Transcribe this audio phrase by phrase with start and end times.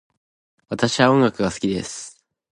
[0.67, 2.25] 私は音楽が好きです。